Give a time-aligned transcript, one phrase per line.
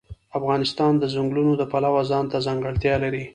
[0.37, 3.23] افغانستان د ځنګلونو د پلوه ځانته ځانګړتیا لري.